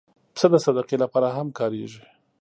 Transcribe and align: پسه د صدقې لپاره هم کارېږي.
پسه 0.33 0.47
د 0.51 0.55
صدقې 0.65 0.97
لپاره 1.03 1.27
هم 1.35 1.47
کارېږي. 1.59 2.03